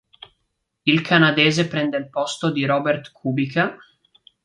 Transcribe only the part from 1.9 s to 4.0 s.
il posto di Robert Kubica.